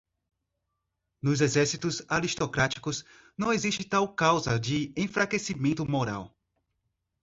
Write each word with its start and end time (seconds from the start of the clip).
Nos 1.21 1.41
exércitos 1.41 2.01
aristocráticos 2.09 3.05
não 3.37 3.53
existe 3.53 3.83
tal 3.83 4.11
causa 4.15 4.59
de 4.59 4.91
enfraquecimento 4.97 5.85
moral. 5.87 6.35